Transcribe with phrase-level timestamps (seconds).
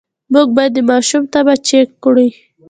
[0.31, 2.29] مور باید د ماشوم تبه چیک کړي۔